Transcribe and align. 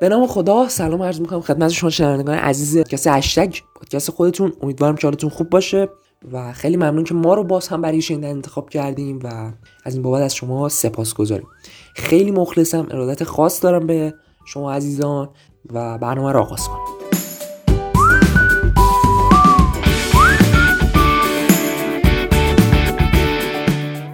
به 0.00 0.08
نام 0.08 0.26
خدا 0.26 0.68
سلام 0.68 1.02
عرض 1.02 1.20
می‌کنم 1.20 1.40
خدمت 1.40 1.70
شما 1.70 1.90
شنوندگان 1.90 2.38
عزیز 2.38 2.76
پادکست 2.76 3.06
هشتگ 3.06 3.54
پادکست 3.74 4.10
خودتون. 4.10 4.52
امیدوارم 4.62 4.96
که 4.96 5.06
حالتون 5.06 5.30
خوب 5.30 5.50
باشه 5.50 5.88
و 6.32 6.52
خیلی 6.52 6.76
ممنون 6.76 7.04
که 7.04 7.14
ما 7.14 7.34
رو 7.34 7.44
باز 7.44 7.68
هم 7.68 7.82
برای 7.82 8.02
شنیدن 8.02 8.28
انتخاب 8.28 8.70
کردیم 8.70 9.20
و 9.24 9.52
از 9.84 9.94
این 9.94 10.02
بابت 10.02 10.22
از 10.22 10.34
شما 10.34 10.68
سپاس 10.68 11.14
گذاریم 11.14 11.46
خیلی 11.94 12.30
مخلصم 12.30 12.86
ارادت 12.90 13.24
خاص 13.24 13.62
دارم 13.62 13.86
به 13.86 14.14
شما 14.46 14.72
عزیزان 14.72 15.28
و 15.72 15.98
برنامه 15.98 16.32
رو 16.32 16.40
آغاز 16.40 16.68
کنیم 16.68 16.98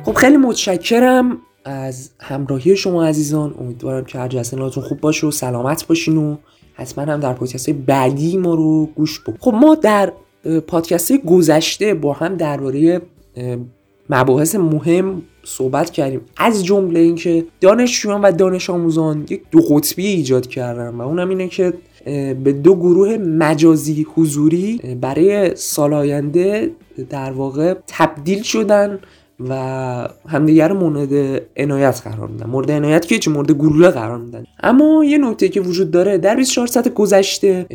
خب 0.05 0.15
خیلی 0.15 0.37
متشکرم. 0.37 1.39
از 1.65 2.11
همراهی 2.21 2.77
شما 2.77 3.05
عزیزان 3.05 3.55
امیدوارم 3.61 4.05
که 4.05 4.19
هر 4.19 4.29
جلسه 4.29 4.71
خوب 4.71 5.01
باشه 5.01 5.27
و 5.27 5.31
سلامت 5.31 5.87
باشین 5.87 6.17
و 6.17 6.37
حتما 6.75 7.05
هم 7.05 7.21
در 7.21 7.33
پادکست 7.33 7.71
بعدی 7.71 8.37
ما 8.37 8.55
رو 8.55 8.87
گوش 8.87 9.21
بکنید 9.21 9.41
خب 9.41 9.55
ما 9.55 9.75
در 9.75 10.13
پادکست 10.67 11.13
گذشته 11.13 11.95
با 11.95 12.13
هم 12.13 12.37
درباره 12.37 13.01
مباحث 14.11 14.55
مهم 14.55 15.23
صحبت 15.45 15.91
کردیم. 15.91 16.21
از 16.37 16.65
جمله 16.65 17.01
اینکه 17.01 17.47
دانشجویان 17.61 18.21
و 18.21 18.33
دانش 18.33 18.71
آموزان 18.71 19.27
یک 19.31 19.43
دو 19.51 19.61
قطبی 19.61 20.07
ایجاد 20.07 20.47
کردن 20.47 20.89
و 20.89 21.03
اونم 21.03 21.29
اینه 21.29 21.49
که 21.49 21.73
به 22.45 22.53
دو 22.53 22.75
گروه 22.75 23.17
مجازی 23.17 24.07
حضوری 24.15 24.97
برای 25.01 25.57
سال 25.57 25.95
آینده 25.95 26.71
در 27.11 27.33
واقع 27.33 27.75
تبدیل 27.87 28.43
شدن 28.43 28.99
و 29.41 29.55
همدیگر 30.29 30.69
رو 30.69 30.75
مورد 30.75 31.43
عنایت 31.57 32.03
قرار 32.05 32.29
میدن. 32.29 32.47
مورد 32.47 32.71
عنایت 32.71 33.07
که 33.07 33.19
چه 33.19 33.31
مورد 33.31 33.53
گلوله 33.53 33.91
قرار 33.91 34.19
میدن. 34.19 34.45
اما 34.63 35.05
یه 35.05 35.19
نکته 35.19 35.49
که 35.49 35.61
وجود 35.61 35.91
داره 35.91 36.19
در 36.19 36.37
24 36.37 36.67
ساعت 36.67 36.95
گذشته 36.95 37.67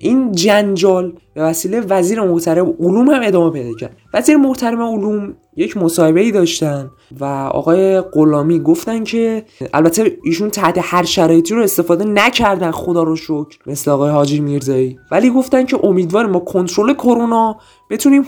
این 0.00 0.32
جنجال 0.32 1.12
به 1.34 1.42
وسیله 1.42 1.80
وزیر 1.80 2.20
محترم 2.20 2.74
علوم 2.80 3.10
هم 3.10 3.20
ادامه 3.24 3.50
پیدا 3.50 3.74
کرد. 3.74 3.96
وزیر 4.14 4.36
محترم 4.36 4.82
علوم 4.82 5.34
یک 5.56 5.76
مصاحبه 5.76 6.20
ای 6.20 6.30
داشتن 6.30 6.90
و 7.20 7.24
آقای 7.24 8.00
غلامی 8.00 8.60
گفتن 8.60 9.04
که 9.04 9.44
البته 9.74 10.16
ایشون 10.24 10.50
تحت 10.50 10.78
هر 10.80 11.04
شرایطی 11.04 11.54
رو 11.54 11.62
استفاده 11.62 12.04
نکردن 12.04 12.70
خدا 12.70 13.02
رو 13.02 13.16
شکر 13.16 13.58
مثل 13.66 13.90
آقای 13.90 14.10
حاجی 14.10 14.40
میرزایی. 14.40 14.98
ولی 15.10 15.30
گفتن 15.30 15.64
که 15.64 15.84
امیدواریم 15.84 16.30
ما 16.30 16.38
کنترل 16.38 16.94
کرونا 16.94 17.56
بتونیم 17.90 18.24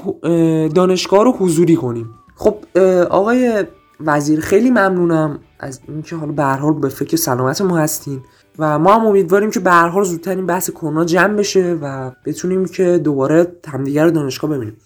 دانشگاه 0.69 1.25
رو 1.25 1.33
حضوری 1.33 1.77
کنیم. 1.77 2.11
خب 2.41 2.79
آقای 3.11 3.65
وزیر 4.01 4.41
خیلی 4.41 4.71
ممنونم 4.71 5.39
از 5.59 5.81
اینکه 5.89 6.17
حالا 6.17 6.33
به 6.33 6.45
حال 6.45 6.73
به 6.73 6.89
فکر 6.89 7.17
سلامت 7.17 7.61
ما 7.61 7.79
هستین 7.79 8.21
و 8.59 8.79
ما 8.79 8.95
هم 8.95 9.07
امیدواریم 9.07 9.51
که 9.51 9.61
به 9.61 9.71
هر 9.71 9.89
حال 9.89 10.05
زودتر 10.05 10.37
این 10.37 10.47
بحث 10.47 10.71
کرونا 10.71 11.05
جمع 11.05 11.35
بشه 11.35 11.79
و 11.83 12.11
بتونیم 12.25 12.67
که 12.67 12.99
دوباره 12.99 13.53
همدیگر 13.69 14.05
رو 14.05 14.11
دانشگاه 14.11 14.51
ببینیم. 14.51 14.77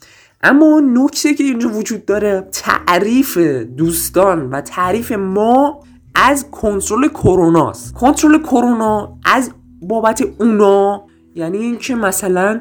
اما 0.43 0.81
نکته 0.81 1.35
که 1.35 1.45
اینجا 1.45 1.69
وجود 1.69 2.05
داره 2.05 2.49
تعریف 2.53 3.39
دوستان 3.77 4.51
و 4.51 4.61
تعریف 4.61 5.13
ما 5.13 5.81
از 6.15 6.51
کنترل 6.51 7.09
کرونا 7.09 7.71
است 7.71 7.95
کنترل 7.95 8.39
کرونا 8.39 9.17
از 9.25 9.51
بابت 9.83 10.25
اونا 10.39 11.05
یعنی 11.35 11.59
اینکه 11.59 11.95
مثلا 11.95 12.61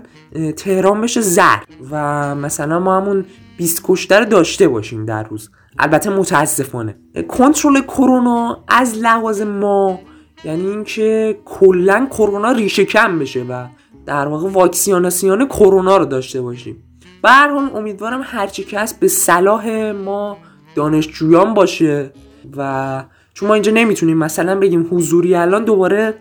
تهران 0.58 1.02
بشه 1.02 1.22
زر 1.22 1.58
و 1.92 2.36
مثلا 2.36 2.80
ما 2.80 2.98
همون 2.98 3.26
20 3.58 3.82
کشته 3.84 4.26
داشته 4.26 4.68
باشیم 4.68 5.06
در 5.06 5.24
روز. 5.24 5.50
البته 5.80 6.10
متاسفانه. 6.10 6.96
کنترل 7.28 7.82
کرونا 7.82 8.64
از 8.68 8.98
لحاظ 8.98 9.42
ما 9.42 10.00
یعنی 10.44 10.68
اینکه 10.68 11.38
کلا 11.46 12.08
کرونا 12.12 12.52
ریشه 12.52 12.86
کم 12.86 13.20
بشه 13.20 13.44
و 13.44 13.66
در 14.06 14.28
واقع 14.28 14.50
واکسیناسیون 14.50 15.48
کرونا 15.48 15.98
رو 15.98 16.06
داشته 16.06 16.42
باشیم. 16.42 16.84
به 17.24 17.30
هر 17.30 17.50
حال 17.50 17.70
امیدوارم 17.76 18.22
هرچی 18.24 18.64
که 18.64 18.80
هست 18.80 19.00
به 19.00 19.08
صلاح 19.08 19.92
ما 19.92 20.38
دانشجویان 20.76 21.54
باشه 21.54 22.12
و 22.58 23.04
چون 23.34 23.50
ما 23.50 23.54
اینجا 23.54 23.72
نمی‌تونیم 23.72 24.18
مثلا 24.18 24.60
بگیم 24.60 24.88
حضوری 24.92 25.36
الان 25.36 25.64
دوباره 25.64 26.14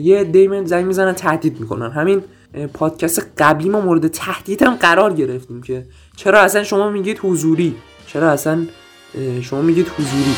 یه 0.00 0.24
دیمن 0.24 0.64
زنگ 0.64 0.86
می‌زنن 0.86 1.12
تهدید 1.12 1.60
می‌کنن. 1.60 1.90
همین 1.90 2.22
پادکست 2.72 3.26
قبلی 3.38 3.68
ما 3.68 3.80
مورد 3.80 4.08
تهدید 4.08 4.62
هم 4.62 4.74
قرار 4.74 5.12
گرفتیم 5.12 5.62
که 5.62 5.86
چرا 6.16 6.40
اصلا 6.40 6.64
شما 6.64 6.90
میگید 6.90 7.18
حضوری؟ 7.22 7.74
چرا 8.06 8.30
اصلا 8.30 8.66
شما 9.42 9.62
میگید 9.62 9.88
حضوری؟ 9.88 10.34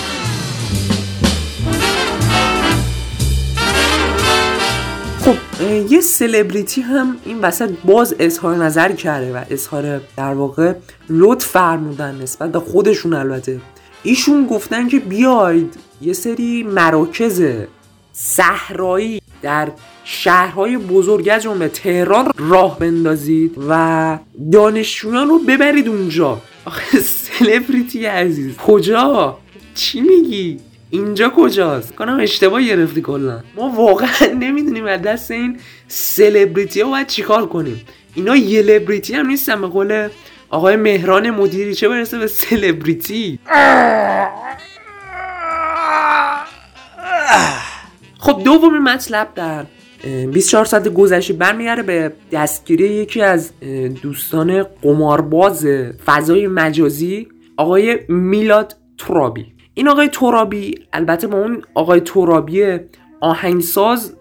خب 5.20 5.62
یه 5.90 6.00
سلبریتی 6.00 6.80
هم 6.80 7.16
این 7.24 7.40
وسط 7.40 7.70
باز 7.84 8.14
اظهار 8.18 8.56
نظر 8.56 8.92
کرده 8.92 9.32
و 9.34 9.44
اظهار 9.50 10.00
در 10.16 10.34
واقع 10.34 10.74
لطف 11.08 11.46
فرمودن 11.46 12.22
نسبت 12.22 12.52
به 12.52 12.60
خودشون 12.60 13.14
البته. 13.14 13.60
ایشون 14.02 14.46
گفتن 14.46 14.88
که 14.88 14.98
بیاید 14.98 15.74
یه 16.00 16.12
سری 16.12 16.62
مراکز 16.62 17.42
صحرایی 18.12 19.19
در 19.42 19.68
شهرهای 20.04 20.76
بزرگ 20.76 21.28
از 21.32 21.42
جمله 21.42 21.68
تهران 21.68 22.30
راه 22.38 22.78
بندازید 22.78 23.54
و 23.68 24.18
دانشجویان 24.52 25.28
رو 25.28 25.38
ببرید 25.38 25.88
اونجا. 25.88 26.40
آخه 26.64 27.00
سلبریتی 27.00 28.06
عزیز. 28.06 28.56
کجا؟ 28.56 29.38
چی 29.74 30.00
میگی؟ 30.00 30.58
اینجا 30.90 31.32
کجاست؟ 31.36 31.94
کنم 31.94 32.20
اشتباه 32.20 32.62
گرفتی 32.62 33.02
کلا. 33.02 33.40
ما 33.56 33.68
واقعا 33.68 34.08
نمی‌دونیم 34.40 34.86
از 34.86 35.02
دست 35.02 35.30
این 35.30 35.58
سلبریتی 35.88 36.80
ها 36.80 36.90
باید 36.90 37.06
چیکار 37.06 37.46
کنیم. 37.46 37.80
اینا 38.14 38.36
یلبریتی 38.36 39.14
هم 39.14 39.26
نیستن 39.26 39.60
به 39.60 39.66
قول 39.66 40.08
آقای 40.50 40.76
مهران 40.76 41.30
مدیری. 41.30 41.74
چه 41.74 41.88
برسه 41.88 42.18
به 42.18 42.26
سلبریتی؟ 42.26 43.38
خب 48.20 48.42
دومین 48.44 48.82
مطلب 48.82 49.28
در 49.34 49.64
24 50.32 50.64
ساعت 50.64 50.88
گذشته 50.88 51.32
برمیگرده 51.34 51.82
به 51.82 52.12
دستگیری 52.32 52.84
یکی 52.84 53.22
از 53.22 53.52
دوستان 54.02 54.62
قمارباز 54.82 55.66
فضای 56.06 56.46
مجازی 56.46 57.28
آقای 57.56 57.98
میلاد 58.08 58.76
ترابی. 58.98 59.46
این 59.74 59.88
آقای 59.88 60.08
ترابی 60.08 60.74
البته 60.92 61.26
با 61.26 61.38
اون 61.38 61.62
آقای 61.74 62.00
ترابی 62.00 62.78
آهنگساز 63.20 64.16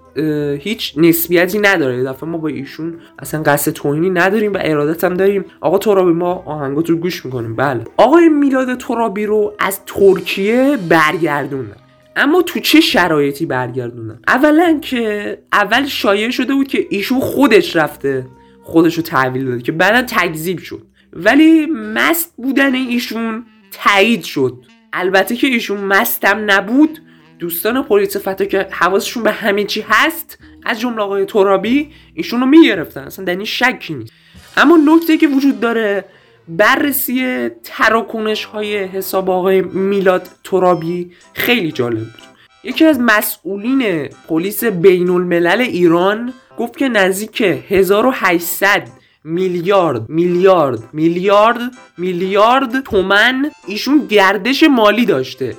هیچ 0.60 0.94
نسبیتی 0.98 1.60
نداره. 1.60 2.04
دفعه 2.04 2.30
ما 2.30 2.38
با 2.38 2.48
ایشون 2.48 3.00
اصلا 3.20 3.44
قصد 3.44 3.72
توهینی 3.72 4.10
نداریم 4.10 4.54
و 4.54 4.58
ارادت 4.62 5.04
هم 5.04 5.14
داریم. 5.14 5.46
آقا 5.62 5.78
ترابی 5.78 6.12
ما 6.12 6.44
آهنگات 6.46 6.90
رو 6.90 6.96
گوش 6.96 7.26
می‌کنیم. 7.26 7.56
بله. 7.56 7.84
آقای 7.98 8.30
میلاد 8.30 8.78
ترابی 8.78 9.26
رو 9.26 9.54
از 9.60 9.80
ترکیه 9.86 10.78
برگردوندن. 10.90 11.76
اما 12.20 12.42
تو 12.42 12.60
چه 12.60 12.82
شرایطی 12.82 13.46
برگردونن 13.46 14.20
اولا 14.28 14.80
که 14.82 15.38
اول 15.54 15.86
شایع 15.86 16.30
شده 16.30 16.54
بود 16.54 16.68
که 16.68 16.88
ایشون 16.90 17.20
خودش 17.20 17.76
رفته 17.76 18.26
خودش 18.64 18.98
رو 18.98 19.04
تحویل 19.04 19.46
داده 19.46 19.62
که 19.62 19.72
بعدا 19.72 20.02
تکذیب 20.02 20.60
شد. 20.60 20.82
ولی 21.14 21.66
مست 21.66 22.34
بودن 22.38 22.76
ایشون 22.76 23.46
تایید 23.72 24.24
شد. 24.24 24.64
البته 24.94 25.36
که 25.36 25.48
ایشون 25.48 25.78
مستم 25.78 26.52
نبود. 26.52 27.00
دوستان 27.40 27.84
پلیس 27.84 28.18
فتا 28.18 28.46
که 28.46 28.68
حواسشون 28.72 29.24
به 29.24 29.32
همین 29.32 29.68
چی 29.68 29.86
هست 29.90 30.38
از 30.66 30.80
جمله 30.80 31.02
آقای 31.02 31.26
ترابی 31.26 31.92
ایشون 32.14 32.40
رو 32.40 32.46
می‌گرفتن. 32.46 33.02
اصلا 33.02 33.26
در 33.26 33.36
این 33.36 33.46
شکی 33.46 33.94
نیست. 33.94 34.14
اما 34.58 34.78
نکته 34.86 35.18
که 35.18 35.28
وجود 35.28 35.60
داره 35.60 36.06
بررسی 36.50 37.50
تراکنش 37.64 38.46
های 38.46 38.78
حساب 38.78 39.30
آقای 39.30 39.62
میلاد 39.62 40.28
ترابی 40.44 41.12
خیلی 41.34 41.72
جالب 41.72 42.00
بود. 42.00 42.24
یکی 42.64 42.86
از 42.86 43.00
مسئولین 43.00 44.10
پلیس 44.28 44.64
بین 44.64 45.10
الملل 45.10 45.62
ایران 45.62 46.34
گفت 46.58 46.78
که 46.78 46.90
نزدیک 46.90 47.42
1800 47.42 48.88
میلیارد 49.24 50.10
میلیارد 50.10 50.84
میلیارد 50.94 51.60
میلیارد 51.98 52.80
تومن 52.80 53.52
ایشون 53.68 54.08
گردش 54.10 54.64
مالی 54.64 55.06
داشته. 55.06 55.56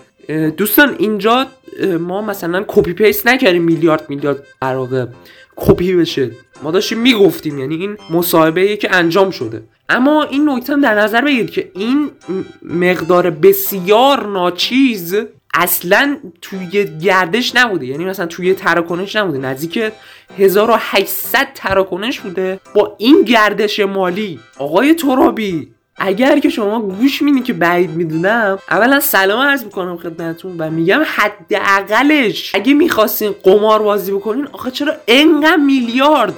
دوستان 0.57 0.97
اینجا 0.99 1.47
ما 2.01 2.23
مثلا 2.23 2.65
copy 2.69 2.93
paste 2.93 3.27
نکردیم 3.27 3.63
میلیارد 3.63 4.11
میلیارد 4.11 4.47
در 4.63 4.77
کپی 5.61 5.95
بشه. 5.95 6.31
ما 6.63 6.71
داشتیم 6.71 6.99
می‌گفتیم 6.99 7.59
یعنی 7.59 7.75
این 7.75 7.97
مصاحبه 8.11 8.77
که 8.77 8.97
انجام 8.97 9.31
شده. 9.31 9.63
اما 9.89 10.23
این 10.23 10.49
نکته 10.51 10.77
در 10.77 10.95
نظر 10.95 11.21
بگیرید 11.21 11.51
که 11.51 11.71
این 11.75 12.11
مقدار 12.63 13.31
بسیار 13.31 14.27
ناچیز 14.27 15.17
اصلا 15.55 16.17
توی 16.43 16.85
گردش 16.99 17.57
نبوده. 17.57 17.87
یعنی 17.87 18.05
مثلا 18.05 18.27
توی 18.27 18.55
تراکنش 18.55 19.17
نبوده. 19.17 19.39
نزدیک 19.39 19.93
1800 20.39 21.49
تراکنش 21.55 22.21
بوده 22.21 22.61
با 22.75 22.95
این 22.99 23.23
گردش 23.23 23.81
مالی. 23.81 24.41
آقای 24.59 24.95
ترابی 24.95 25.69
اگر 26.03 26.39
که 26.39 26.49
شما 26.49 26.81
گوش 26.81 27.23
میدین 27.23 27.43
که 27.43 27.53
بعید 27.53 27.91
می‌دونم 27.91 28.59
اولا 28.71 29.01
سلام 29.01 29.47
عرض 29.47 29.65
می‌کنم 29.65 29.97
خدمتتون 29.97 30.57
و 30.59 30.71
میگم 30.71 31.03
حداقلش 31.07 32.55
اگه 32.55 32.75
می‌خواستین 32.75 33.35
قمار 33.43 33.83
بازی 33.83 34.13
بکنین 34.13 34.49
آخه 34.53 34.71
چرا 34.71 34.93
انقدر 35.09 35.57
میلیارد 35.57 36.35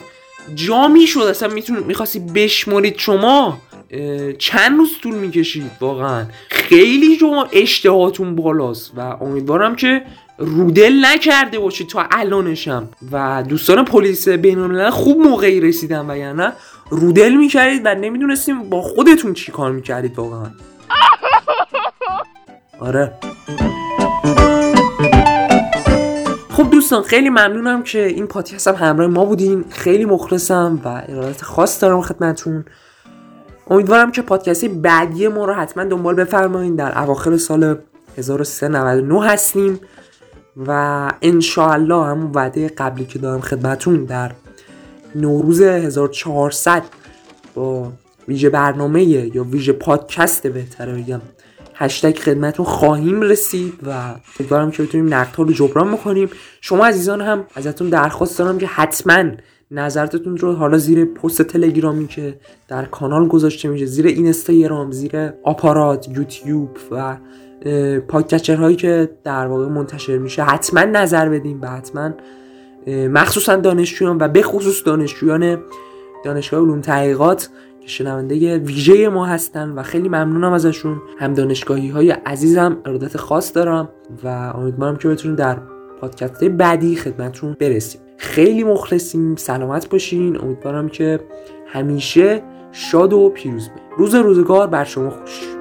جا 0.54 0.88
می‌شد 0.88 1.20
اصلا 1.20 1.48
میتون 1.48 1.78
می‌خواستی 1.78 2.18
بشمرید 2.18 2.98
شما؟ 2.98 3.58
چند 4.38 4.78
روز 4.78 4.90
طول 5.02 5.14
می‌کشید؟ 5.14 5.70
واقعا. 5.80 6.26
خیلی 6.48 7.16
شما 7.18 7.48
اشتهاتون 7.52 8.36
بالاست 8.36 8.92
و 8.96 9.00
امیدوارم 9.00 9.76
که 9.76 10.02
رودل 10.38 11.04
نکرده 11.04 11.58
باشید 11.58 11.88
تا 11.88 12.06
الانشم. 12.10 12.88
و 13.12 13.44
دوستان 13.48 13.84
پلیس 13.84 14.28
بینالملل 14.28 14.90
خوب 14.90 15.18
موقعی 15.18 15.60
رسیدن 15.60 16.10
و 16.10 16.16
یعنی 16.16 16.48
رودل 16.90 17.34
می‌کردید 17.34 17.82
و 17.84 17.94
نمی‌دونستیم 17.94 18.70
با 18.70 18.82
خودتون 18.82 19.34
چی 19.34 19.52
کار 19.52 19.72
می‌کردید 19.72 20.18
واقعا. 20.18 20.46
آره. 22.80 23.12
خب 26.50 26.70
دوستان 26.70 27.02
خیلی 27.02 27.28
ممنونم 27.28 27.82
که 27.82 28.06
این 28.06 28.26
پادکست 28.26 28.68
هم 28.68 28.74
همراه 28.74 29.06
ما 29.06 29.24
بودین. 29.24 29.64
خیلی 29.70 30.04
مخلصم 30.04 30.80
و 30.84 31.02
ارادت 31.08 31.42
خاص 31.42 31.82
دارم 31.82 32.02
خدمتون 32.02 32.64
امیدوارم 33.70 34.12
که 34.12 34.22
پادکستی 34.22 34.68
بعدی 34.68 35.28
ما 35.28 35.44
رو 35.44 35.54
حتما 35.54 35.84
دنبال 35.84 36.14
بفرمایید 36.14 36.76
در 36.76 36.98
اواخر 36.98 37.36
سال 37.36 37.78
1399 38.18 39.24
هستیم. 39.24 39.80
و 40.56 41.12
انشاءالله 41.22 42.06
همون 42.06 42.32
وعده 42.32 42.68
قبلی 42.68 43.04
که 43.04 43.18
دارم 43.18 43.40
خدمتون 43.40 44.04
در 44.04 44.32
نوروز 45.14 45.60
1400 45.60 46.82
با 47.54 47.92
ویژه 48.28 48.50
برنامه 48.50 49.04
یا 49.04 49.44
ویژه 49.44 49.72
پادکست 49.72 50.46
بهتره 50.46 50.94
بگم 50.94 51.20
هشتگ 51.74 52.18
خدمتون 52.18 52.66
خواهیم 52.66 53.20
رسید 53.20 53.74
و 53.82 54.14
امیدوارم 54.40 54.70
که 54.70 54.82
بتونیم 54.82 55.14
نقد 55.14 55.38
رو 55.38 55.52
جبران 55.52 55.92
بکنیم. 55.92 56.30
شما 56.60 56.86
عزیزان 56.86 57.20
هم 57.20 57.44
ازتون 57.54 57.88
درخواست 57.88 58.38
دارم 58.38 58.58
که 58.58 58.66
حتما 58.66 59.24
نظرتون 59.72 60.36
رو 60.36 60.52
حالا 60.52 60.78
زیر 60.78 61.04
پست 61.04 61.42
تلگرامی 61.42 62.06
که 62.06 62.34
در 62.68 62.84
کانال 62.84 63.28
گذاشته 63.28 63.68
میشه 63.68 63.86
زیر 63.86 64.06
اینستاگرام 64.06 64.90
زیر 64.90 65.32
آپارات 65.42 66.08
یوتیوب 66.08 66.70
و 66.90 67.16
پادکچر 68.08 68.56
هایی 68.56 68.76
که 68.76 69.10
در 69.24 69.46
واقع 69.46 69.66
منتشر 69.66 70.18
میشه 70.18 70.42
حتما 70.42 70.80
نظر 70.80 71.28
بدیم 71.28 71.62
و 71.62 71.66
حتما 71.66 72.10
مخصوصا 72.86 73.56
دانشجویان 73.56 74.18
و 74.20 74.28
به 74.28 74.42
خصوص 74.42 74.86
دانشجویان 74.86 75.58
دانشگاه 76.24 76.60
علوم 76.60 76.80
تحقیقات 76.80 77.48
که 77.80 77.88
شنونده 77.88 78.58
ویژه 78.58 79.08
ما 79.08 79.26
هستن 79.26 79.70
و 79.70 79.82
خیلی 79.82 80.08
ممنونم 80.08 80.52
ازشون. 80.52 81.02
هم 81.18 81.34
دانشگاهی 81.34 81.88
های 81.88 82.10
عزیزم 82.10 82.76
ارادت 82.84 83.16
خاص 83.16 83.56
دارم 83.56 83.88
و 84.24 84.28
امیدوارم 84.28 84.96
که 84.96 85.08
بتونیم 85.08 85.36
در 85.36 85.58
پادکست 86.00 86.44
بعدی 86.44 86.96
خدمتتون 86.96 87.56
برسیم. 87.60 88.00
خیلی 88.22 88.64
مخلصیم 88.64 89.36
سلامت 89.36 89.88
باشین. 89.88 90.40
امیدوارم 90.40 90.88
که 90.88 91.20
همیشه 91.66 92.42
شاد 92.72 93.12
و 93.12 93.28
پیروز 93.28 93.68
باشین. 93.68 93.82
روز 93.96 94.14
روزگار 94.14 94.66
بر 94.66 94.84
شما 94.84 95.10
خوش. 95.10 95.51